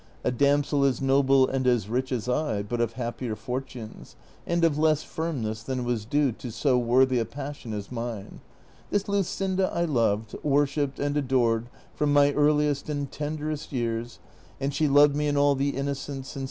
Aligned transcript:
a 0.23 0.31
damsel 0.31 0.83
as 0.83 0.99
noble 0.99 1.47
and 1.47 1.67
as 1.67 1.87
rich 1.87 2.11
as 2.11 2.27
I, 2.27 2.63
but 2.63 2.81
of 2.81 2.93
happier 2.93 3.35
fortunes, 3.35 4.15
and 4.47 4.63
of 4.63 4.75
less 4.75 5.03
firmness 5.03 5.61
than 5.61 5.85
Avas 5.85 6.09
due 6.09 6.31
to 6.31 6.51
so 6.51 6.75
worthy 6.75 7.19
a 7.19 7.25
passion 7.25 7.71
as 7.71 7.91
mine. 7.91 8.41
This 8.89 9.03
kuscinda 9.03 9.71
I 9.71 9.85
loved, 9.85 10.31
Avorshipped, 10.43 10.97
and 10.97 11.15
adored 11.17 11.67
from 11.93 12.11
my 12.13 12.33
earliest 12.33 12.89
and 12.89 13.11
tenderest 13.11 13.71
years, 13.71 14.17
and 14.59 14.73
she 14.73 14.87
loved 14.87 15.15
me 15.15 15.27
in 15.27 15.37
all 15.37 15.53
the 15.53 15.69
innocence 15.69 15.77
and 15.77 15.95
sincerity 15.95 16.19
of 16.19 16.25
childhood. 16.35 16.39